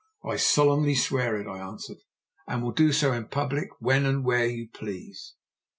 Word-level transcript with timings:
"I 0.25 0.37
solemnly 0.37 0.95
swear 0.95 1.39
it," 1.39 1.45
I 1.45 1.59
answered. 1.59 1.99
"And 2.47 2.63
will 2.63 2.71
do 2.71 2.91
so 2.91 3.13
in 3.13 3.27
public 3.27 3.67
when 3.79 4.07
and 4.07 4.25
where 4.25 4.47
you 4.47 4.67
please." 4.67 5.35